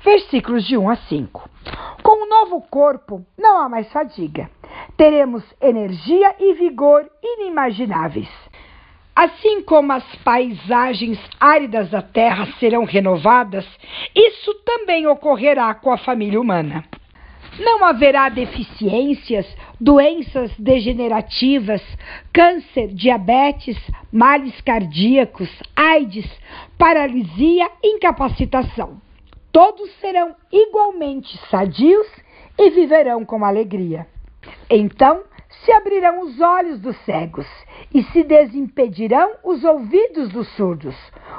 [0.03, 1.49] versículos de 1 a 5.
[2.03, 4.49] Com o novo corpo, não há mais fadiga.
[4.97, 8.29] Teremos energia e vigor inimagináveis.
[9.15, 13.65] Assim como as paisagens áridas da Terra serão renovadas,
[14.15, 16.85] isso também ocorrerá com a família humana.
[17.59, 19.45] Não haverá deficiências,
[19.79, 21.81] doenças degenerativas,
[22.33, 23.77] câncer, diabetes,
[24.11, 26.29] males cardíacos, AIDS,
[26.77, 29.01] paralisia, incapacitação.
[29.51, 32.07] Todos serão igualmente sadios
[32.57, 34.07] e viverão com alegria.
[34.69, 35.23] Então
[35.63, 37.47] se abrirão os olhos dos cegos
[37.93, 40.95] e se desimpedirão os ouvidos dos surdos.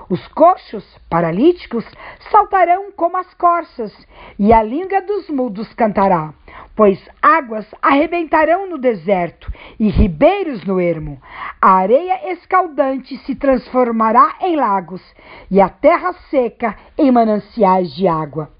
[0.08, 1.84] Os coxos, paralíticos,
[2.30, 3.92] saltarão como as corças,
[4.38, 6.34] e a língua dos mudos cantará.
[6.76, 11.20] Pois águas arrebentarão no deserto e ribeiros no ermo.
[11.60, 15.02] A areia escaldante se transformará em lagos,
[15.50, 18.50] e a terra seca em mananciais de água.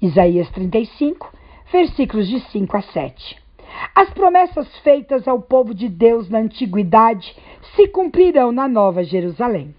[0.00, 1.32] Isaías 35,
[1.70, 3.43] versículos de 5 a 7.
[3.94, 7.36] As promessas feitas ao povo de Deus na antiguidade
[7.74, 9.74] se cumprirão na Nova Jerusalém.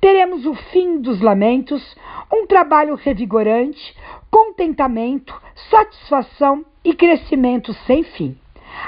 [0.00, 1.96] Teremos o fim dos lamentos,
[2.32, 3.96] um trabalho revigorante,
[4.30, 5.34] contentamento,
[5.70, 8.36] satisfação e crescimento sem fim.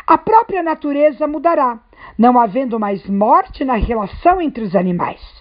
[0.07, 1.81] A própria natureza mudará,
[2.17, 5.38] não havendo mais morte na relação entre os animais.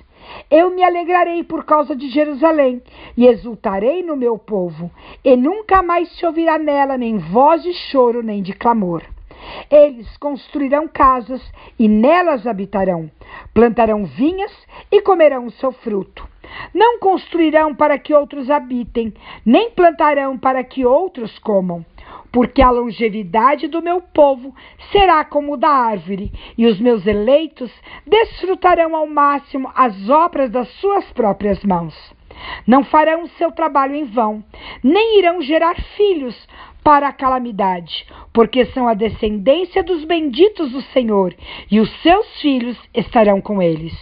[0.50, 2.82] Eu me alegrarei por causa de Jerusalém
[3.16, 4.90] e exultarei no meu povo,
[5.24, 9.04] e nunca mais se ouvirá nela nem voz de choro nem de clamor.
[9.70, 11.42] Eles construirão casas
[11.78, 13.10] e nelas habitarão,
[13.54, 14.52] plantarão vinhas
[14.92, 16.28] e comerão o seu fruto.
[16.74, 19.14] Não construirão para que outros habitem,
[19.46, 21.86] nem plantarão para que outros comam
[22.38, 24.54] porque a longevidade do meu povo
[24.92, 27.72] será como da árvore, e os meus eleitos
[28.06, 31.96] desfrutarão ao máximo as obras das suas próprias mãos.
[32.68, 34.44] Não farão o seu trabalho em vão,
[34.84, 36.48] nem irão gerar filhos
[36.84, 41.34] para a calamidade, porque são a descendência dos benditos do Senhor,
[41.72, 43.98] e os seus filhos estarão com eles.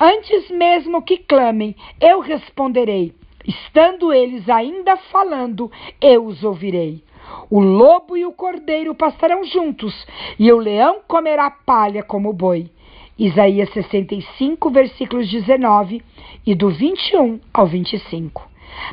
[0.00, 3.14] Antes mesmo que clamem, eu responderei.
[3.46, 7.04] Estando eles ainda falando, eu os ouvirei.
[7.50, 9.94] O lobo e o cordeiro pastarão juntos,
[10.38, 12.70] e o leão comerá palha como boi.
[13.18, 16.02] Isaías 65, versículos 19
[16.46, 18.46] e do 21 ao 25.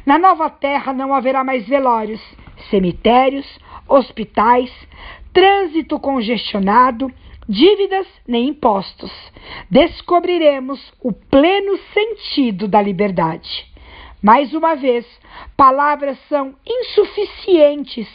[0.05, 2.21] Na nova terra não haverá mais velórios,
[2.69, 3.45] cemitérios,
[3.87, 4.71] hospitais,
[5.33, 7.11] trânsito congestionado,
[7.49, 9.11] dívidas nem impostos.
[9.69, 13.72] Descobriremos o pleno sentido da liberdade.
[14.23, 15.05] Mais uma vez,
[15.57, 18.07] palavras são insuficientes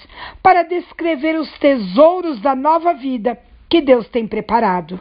[0.43, 4.99] para descrever os tesouros da nova vida que Deus tem preparado.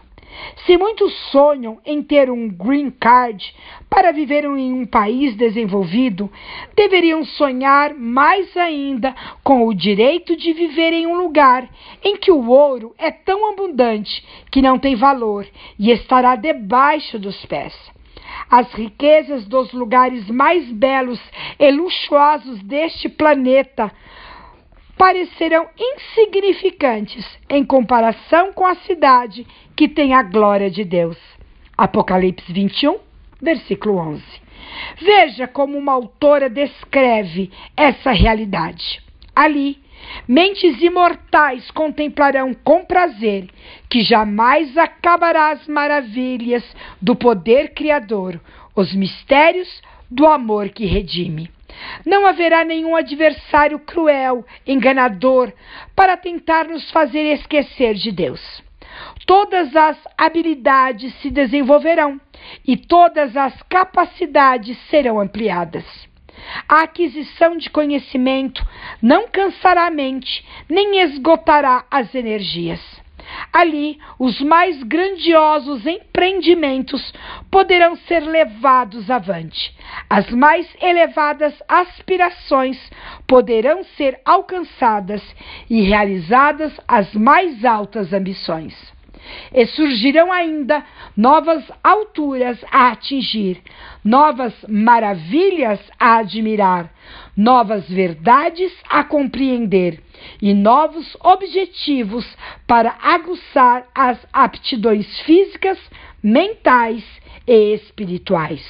[0.65, 3.55] Se muitos sonham em ter um green card
[3.89, 6.29] para viver em um país desenvolvido,
[6.75, 9.15] deveriam sonhar mais ainda
[9.45, 11.69] com o direito de viver em um lugar
[12.03, 15.47] em que o ouro é tão abundante que não tem valor
[15.79, 17.73] e estará debaixo dos pés.
[18.49, 21.21] As riquezas dos lugares mais belos
[21.59, 23.91] e luxuosos deste planeta
[24.97, 31.17] parecerão insignificantes em comparação com a cidade que tem a glória de Deus.
[31.77, 32.97] Apocalipse 21,
[33.41, 34.23] versículo 11.
[34.99, 39.01] Veja como uma autora descreve essa realidade.
[39.35, 39.79] Ali,
[40.27, 43.47] Mentes imortais contemplarão com prazer
[43.89, 46.63] que jamais acabará as maravilhas
[47.01, 48.39] do poder criador,
[48.75, 51.49] os mistérios do amor que redime.
[52.05, 55.51] Não haverá nenhum adversário cruel, enganador,
[55.95, 58.41] para tentar nos fazer esquecer de Deus.
[59.25, 62.19] Todas as habilidades se desenvolverão
[62.65, 66.06] e todas as capacidades serão ampliadas.
[66.67, 68.65] A aquisição de conhecimento
[69.01, 72.79] não cansará a mente, nem esgotará as energias.
[73.51, 77.13] Ali, os mais grandiosos empreendimentos
[77.51, 79.75] poderão ser levados avante.
[80.09, 82.77] As mais elevadas aspirações
[83.27, 85.21] poderão ser alcançadas
[85.69, 88.96] e realizadas as mais altas ambições.
[89.53, 90.83] E surgirão ainda
[91.15, 93.61] novas alturas a atingir,
[94.03, 96.91] novas maravilhas a admirar,
[97.35, 100.01] novas verdades a compreender
[100.41, 102.25] e novos objetivos
[102.65, 105.79] para aguçar as aptidões físicas,
[106.21, 107.03] mentais
[107.47, 108.63] e espirituais.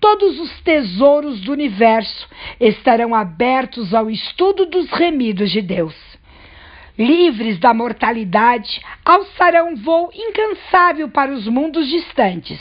[0.00, 2.28] Todos os tesouros do universo
[2.60, 6.07] estarão abertos ao estudo dos remidos de Deus.
[6.98, 12.60] Livres da mortalidade, alçarão voo incansável para os mundos distantes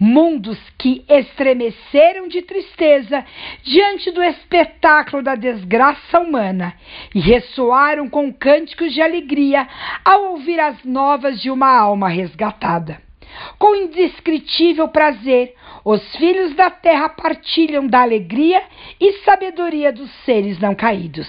[0.00, 3.22] mundos que estremeceram de tristeza
[3.62, 6.74] diante do espetáculo da desgraça humana
[7.14, 9.68] e ressoaram com cânticos de alegria
[10.02, 13.09] ao ouvir as novas de uma alma resgatada.
[13.58, 15.54] Com indescritível prazer,
[15.84, 18.62] os filhos da terra partilham da alegria
[19.00, 21.28] e sabedoria dos seres não caídos.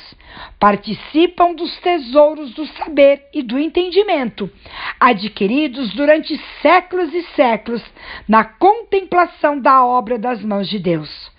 [0.59, 4.49] Participam dos tesouros do saber e do entendimento,
[4.99, 7.83] adquiridos durante séculos e séculos
[8.27, 11.31] na contemplação da obra das mãos de Deus.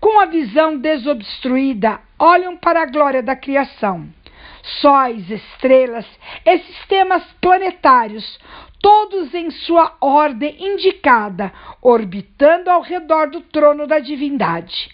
[0.00, 4.08] Com a visão desobstruída, olham para a glória da criação
[4.80, 6.06] sóis, estrelas
[6.44, 8.38] e sistemas planetários,
[8.80, 11.52] todos em sua ordem indicada,
[11.82, 14.90] orbitando ao redor do trono da divindade.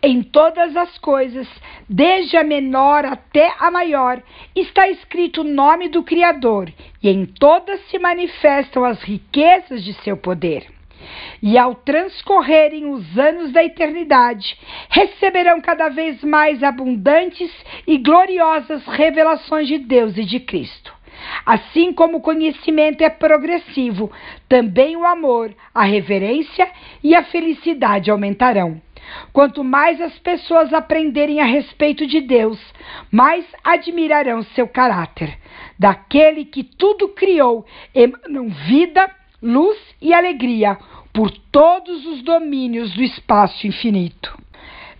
[0.00, 1.48] Em todas as coisas,
[1.88, 4.22] desde a menor até a maior,
[4.54, 6.72] está escrito o nome do Criador,
[7.02, 10.66] e em todas se manifestam as riquezas de seu poder.
[11.42, 14.56] E ao transcorrerem os anos da eternidade,
[14.88, 17.50] receberão cada vez mais abundantes
[17.86, 20.97] e gloriosas revelações de Deus e de Cristo.
[21.44, 24.10] Assim como o conhecimento é progressivo,
[24.48, 26.70] também o amor, a reverência
[27.02, 28.80] e a felicidade aumentarão.
[29.32, 32.58] Quanto mais as pessoas aprenderem a respeito de Deus,
[33.10, 35.38] mais admirarão seu caráter.
[35.78, 37.64] Daquele que tudo criou,
[37.94, 39.08] emanam vida,
[39.42, 40.76] luz e alegria
[41.12, 44.36] por todos os domínios do espaço infinito.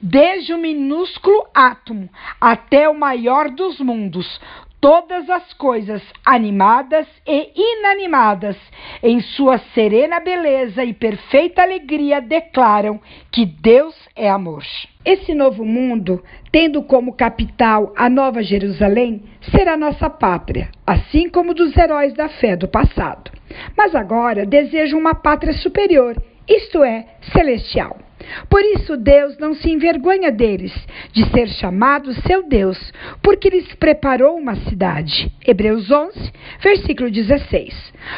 [0.00, 2.08] Desde o minúsculo átomo
[2.40, 4.40] até o maior dos mundos,
[4.80, 8.56] todas as coisas, animadas e inanimadas,
[9.02, 13.00] em sua serena beleza e perfeita alegria, declaram
[13.32, 14.62] que Deus é amor.
[15.04, 16.22] Esse novo mundo,
[16.52, 22.56] tendo como capital a Nova Jerusalém, será nossa pátria, assim como dos heróis da fé
[22.56, 23.30] do passado.
[23.76, 26.16] Mas agora desejam uma pátria superior,
[26.46, 28.07] isto é, celestial.
[28.48, 30.72] Por isso Deus não se envergonha deles,
[31.12, 32.78] de ser chamado seu Deus,
[33.22, 35.32] porque lhes preparou uma cidade.
[35.46, 37.74] Hebreus 11, versículo 16.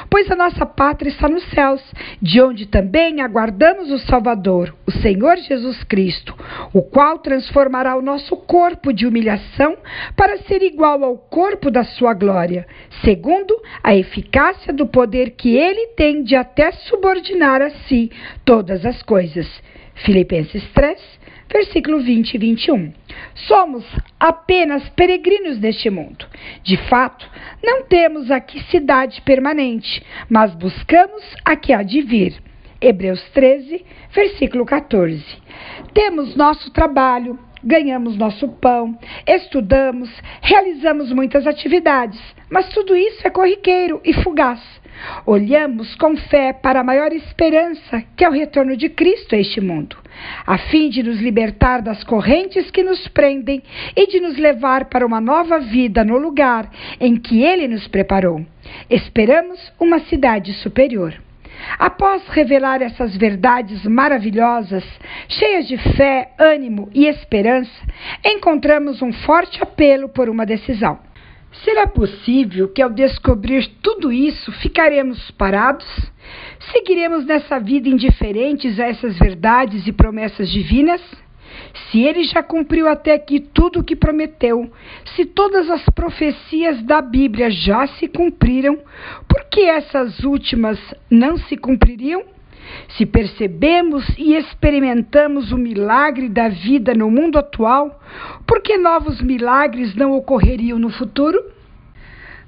[0.09, 1.82] Pois a nossa pátria está nos céus,
[2.20, 6.34] de onde também aguardamos o Salvador, o Senhor Jesus Cristo,
[6.72, 9.76] o qual transformará o nosso corpo de humilhação
[10.16, 12.66] para ser igual ao corpo da sua glória,
[13.05, 18.11] segundo a eficácia do poder que ele tem de até subordinar a si
[18.44, 19.48] todas as coisas
[20.05, 21.20] Filipenses 3,
[21.53, 22.92] versículo 20 e 21.
[23.34, 23.84] Somos
[24.18, 26.26] apenas peregrinos neste mundo.
[26.62, 27.28] De fato,
[27.62, 32.40] não temos aqui cidade permanente, mas buscamos a que há de vir.
[32.80, 33.84] Hebreus 13,
[34.14, 35.22] versículo 14.
[35.92, 40.11] Temos nosso trabalho, ganhamos nosso pão, estudamos,
[40.42, 44.61] realizamos muitas atividades, mas tudo isso é corriqueiro e fugaz.
[45.24, 49.61] Olhamos com fé para a maior esperança, que é o retorno de Cristo a este
[49.61, 49.96] mundo,
[50.46, 53.62] a fim de nos libertar das correntes que nos prendem
[53.96, 58.44] e de nos levar para uma nova vida no lugar em que Ele nos preparou.
[58.90, 61.14] Esperamos uma cidade superior.
[61.78, 64.84] Após revelar essas verdades maravilhosas,
[65.28, 67.70] cheias de fé, ânimo e esperança,
[68.24, 70.98] encontramos um forte apelo por uma decisão.
[71.64, 75.86] Será possível que, ao descobrir tudo isso, ficaremos parados?
[76.72, 81.02] Seguiremos nessa vida indiferentes a essas verdades e promessas divinas?
[81.90, 84.70] Se ele já cumpriu até aqui tudo o que prometeu,
[85.16, 88.78] se todas as profecias da Bíblia já se cumpriram,
[89.28, 90.78] por que essas últimas
[91.11, 92.22] não se cumpririam?
[92.96, 98.01] Se percebemos e experimentamos o milagre da vida no mundo atual,
[98.46, 101.42] por que novos milagres não ocorreriam no futuro?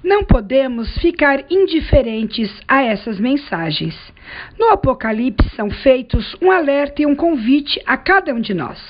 [0.02, 3.94] Não podemos ficar indiferentes a essas mensagens.
[4.58, 8.80] No Apocalipse são feitos um alerta e um convite a cada um de nós.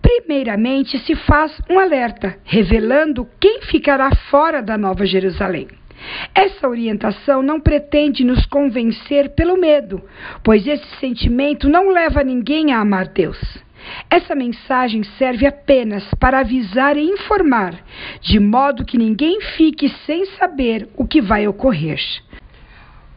[0.00, 5.68] Primeiramente, se faz um alerta, revelando quem ficará fora da Nova Jerusalém.
[6.34, 10.02] Essa orientação não pretende nos convencer pelo medo,
[10.42, 13.65] pois esse sentimento não leva ninguém a amar Deus.
[14.10, 17.74] Essa mensagem serve apenas para avisar e informar,
[18.20, 22.00] de modo que ninguém fique sem saber o que vai ocorrer.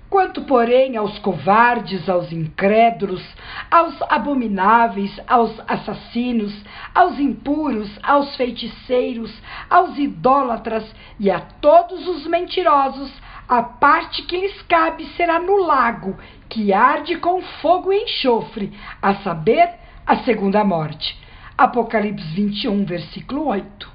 [0.09, 3.23] Quanto, porém, aos covardes, aos incrédulos,
[3.69, 6.51] aos abomináveis, aos assassinos,
[6.95, 9.31] aos impuros, aos feiticeiros,
[9.69, 10.83] aos idólatras
[11.19, 13.11] e a todos os mentirosos,
[13.47, 16.17] a parte que lhes cabe será no lago,
[16.49, 19.78] que arde com fogo e enxofre, a saber,
[20.09, 21.15] a segunda morte.
[21.55, 23.87] Apocalipse 21, versículo 8.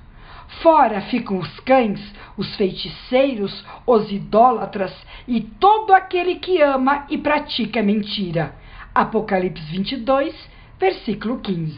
[0.63, 2.01] Fora ficam os cães,
[2.37, 4.95] os feiticeiros, os idólatras
[5.27, 8.55] e todo aquele que ama e pratica mentira.
[8.95, 10.33] Apocalipse 22,
[10.79, 11.77] versículo 15.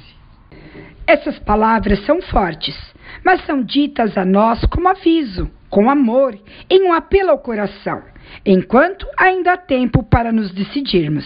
[1.07, 2.77] Essas palavras são fortes,
[3.25, 8.03] mas são ditas a nós como aviso, com amor, em um apelo ao coração
[8.45, 11.25] enquanto ainda há tempo para nos decidirmos.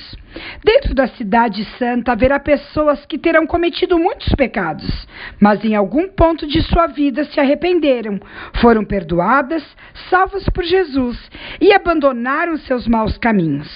[0.65, 5.07] Dentro da Cidade Santa haverá pessoas que terão cometido muitos pecados,
[5.41, 8.21] mas em algum ponto de sua vida se arrependeram,
[8.61, 9.65] foram perdoadas,
[10.09, 11.19] salvas por Jesus
[11.61, 13.69] e abandonaram seus maus caminhos.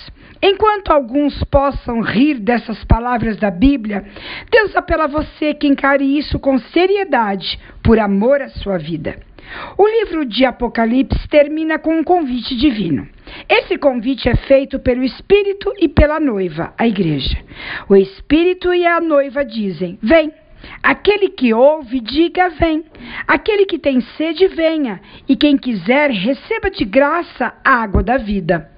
[0.43, 4.05] Enquanto alguns possam rir dessas palavras da Bíblia,
[4.51, 9.17] Deus apela a você que encare isso com seriedade, por amor à sua vida.
[9.77, 13.09] O livro de Apocalipse termina com um convite divino.
[13.49, 17.39] Esse convite é feito pelo Espírito e pela noiva, a igreja.
[17.89, 20.33] O Espírito e a noiva dizem: Vem.
[20.83, 22.85] Aquele que ouve, diga: Vem.
[23.27, 25.01] Aquele que tem sede, venha.
[25.29, 28.71] E quem quiser, receba de graça a água da vida.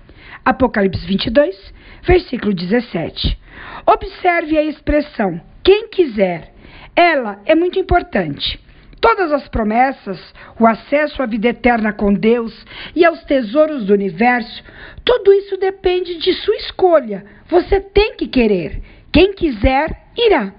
[0.44, 3.38] Apocalipse 22, versículo 17.
[3.86, 6.52] Observe a expressão: quem quiser.
[6.94, 8.58] Ela é muito importante.
[9.00, 10.18] Todas as promessas,
[10.58, 14.64] o acesso à vida eterna com Deus e aos tesouros do universo,
[15.04, 17.24] tudo isso depende de sua escolha.
[17.48, 18.82] Você tem que querer.
[19.12, 20.52] Quem quiser, irá.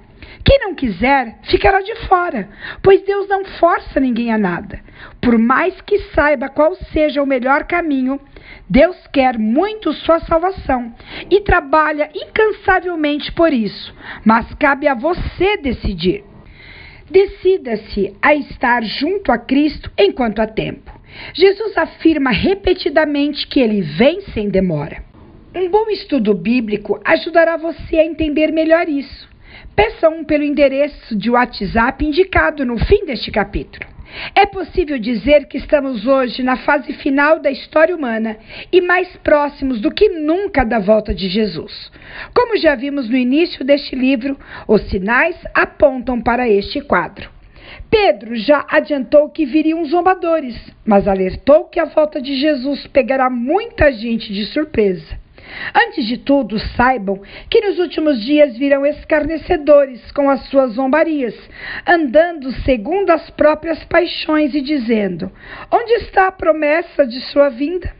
[0.45, 2.47] Quem não quiser, ficará de fora,
[2.81, 4.79] pois Deus não força ninguém a nada.
[5.21, 8.19] Por mais que saiba qual seja o melhor caminho,
[8.69, 10.93] Deus quer muito sua salvação
[11.29, 16.23] e trabalha incansavelmente por isso, mas cabe a você decidir.
[17.09, 20.91] Decida-se a estar junto a Cristo enquanto há tempo.
[21.33, 25.03] Jesus afirma repetidamente que ele vem sem demora.
[25.55, 29.27] Um bom estudo bíblico ajudará você a entender melhor isso.
[29.75, 33.96] Peça um pelo endereço de WhatsApp indicado no fim deste capítulo.
[34.33, 38.37] É possível dizer que estamos hoje na fase final da história humana
[38.71, 41.91] e mais próximos do que nunca da volta de Jesus.
[42.33, 44.37] Como já vimos no início deste livro,
[44.67, 47.29] os sinais apontam para este quadro.
[47.89, 50.55] Pedro já adiantou que viriam zombadores,
[50.85, 55.26] mas alertou que a volta de Jesus pegará muita gente de surpresa.
[55.75, 61.35] Antes de tudo, saibam que nos últimos dias virão escarnecedores com as suas zombarias,
[61.85, 65.31] andando segundo as próprias paixões e dizendo:
[65.71, 67.91] Onde está a promessa de sua vinda?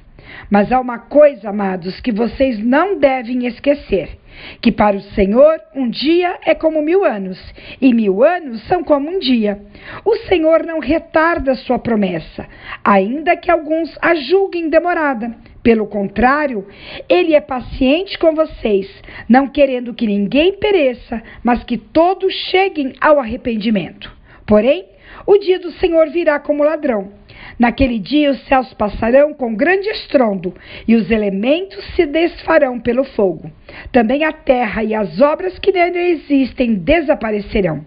[0.49, 4.17] Mas há uma coisa, amados, que vocês não devem esquecer:
[4.61, 7.39] que para o Senhor um dia é como mil anos,
[7.81, 9.61] e mil anos são como um dia.
[10.05, 12.47] O Senhor não retarda sua promessa,
[12.83, 15.35] ainda que alguns a julguem demorada.
[15.67, 16.65] Pelo contrário,
[17.09, 18.89] ele é paciente com vocês,
[19.27, 24.09] não querendo que ninguém pereça, mas que todos cheguem ao arrependimento.
[24.45, 24.85] Porém,
[25.25, 27.11] o dia do Senhor virá como ladrão.
[27.59, 30.53] Naquele dia os céus passarão com grande estrondo,
[30.87, 33.51] e os elementos se desfarão pelo fogo.
[33.91, 37.85] Também a terra e as obras que nele existem desaparecerão.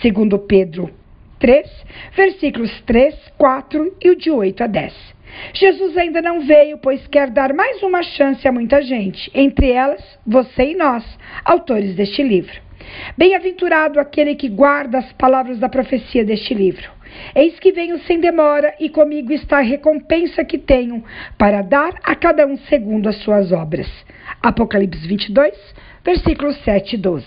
[0.00, 0.88] Segundo Pedro
[1.40, 1.68] 3,
[2.16, 5.17] versículos 3, 4 e o de 8 a 10.
[5.54, 10.02] Jesus ainda não veio, pois quer dar mais uma chance a muita gente, entre elas
[10.26, 11.04] você e nós,
[11.44, 12.60] autores deste livro.
[13.16, 16.90] Bem-aventurado aquele que guarda as palavras da profecia deste livro.
[17.34, 21.04] Eis que venho sem demora, e comigo está a recompensa que tenho
[21.36, 23.88] para dar a cada um segundo as suas obras.
[24.42, 25.54] Apocalipse 22,
[26.04, 27.26] versículos 7 e 12.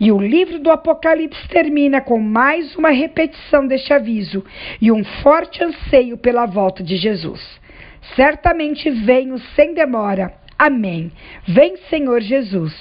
[0.00, 4.44] E o livro do Apocalipse termina com mais uma repetição deste aviso
[4.80, 7.40] e um forte anseio pela volta de Jesus.
[8.14, 10.32] Certamente venho sem demora.
[10.58, 11.12] Amém.
[11.46, 12.74] Vem, Senhor Jesus.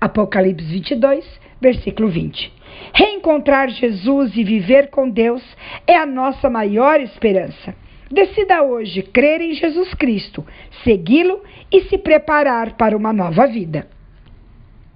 [0.00, 1.24] Apocalipse 22,
[1.60, 2.52] versículo 20.
[2.94, 5.42] Reencontrar Jesus e viver com Deus
[5.86, 7.74] é a nossa maior esperança.
[8.10, 10.46] Decida hoje crer em Jesus Cristo,
[10.84, 11.42] segui-lo
[11.72, 13.88] e se preparar para uma nova vida.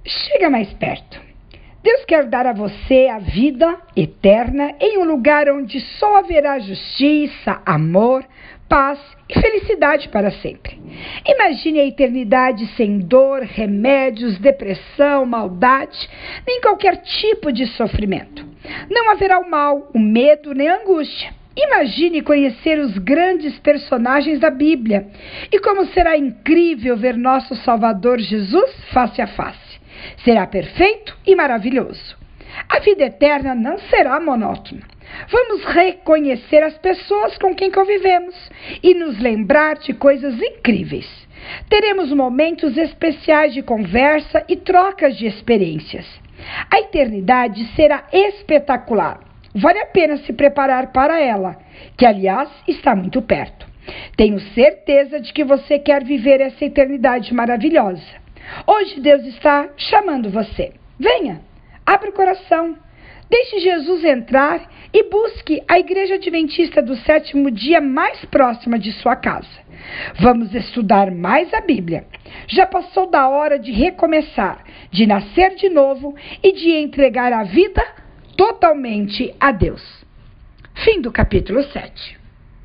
[0.05, 1.27] Chega mais perto.
[1.83, 7.62] Deus quer dar a você a vida eterna em um lugar onde só haverá justiça,
[7.64, 8.24] amor,
[8.69, 8.99] paz
[9.29, 10.79] e felicidade para sempre.
[11.27, 16.09] Imagine a eternidade sem dor, remédios, depressão, maldade,
[16.47, 18.45] nem qualquer tipo de sofrimento.
[18.91, 21.35] Não haverá o mal, o medo nem a angústia.
[21.57, 25.07] Imagine conhecer os grandes personagens da Bíblia
[25.51, 29.81] e como será incrível ver nosso Salvador Jesus face a face.
[30.23, 32.26] Será perfeito e maravilhoso.
[32.69, 34.83] A vida eterna não será monótona.
[35.31, 38.35] Vamos reconhecer as pessoas com quem convivemos
[38.83, 41.07] e nos lembrar de coisas incríveis.
[41.69, 46.07] Teremos momentos especiais de conversa e trocas de experiências.
[46.71, 49.21] A eternidade será espetacular.
[49.55, 51.57] Vale a pena se preparar para ela,
[51.97, 53.67] que aliás está muito perto.
[54.17, 58.03] Tenho certeza de que você quer viver essa eternidade maravilhosa.
[58.67, 60.73] Hoje Deus está chamando você.
[60.99, 61.41] Venha,
[61.87, 62.76] abra o coração,
[63.30, 69.14] deixe Jesus entrar e busque a Igreja Adventista do sétimo dia mais próxima de sua
[69.14, 69.64] casa.
[70.20, 72.07] Vamos estudar mais a Bíblia.
[72.49, 77.82] Já passou da hora de recomeçar, de nascer de novo e de entregar a vida
[78.37, 79.82] totalmente a Deus.
[80.84, 82.16] Fim do capítulo 7.